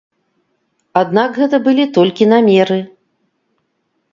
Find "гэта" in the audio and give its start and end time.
1.41-1.55